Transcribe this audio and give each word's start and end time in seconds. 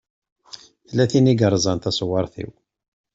Tella 0.87 1.05
tin 1.11 1.31
i 1.31 1.35
yeṛẓan 1.35 1.77
taṣewwaṛt-iw. 1.79 2.51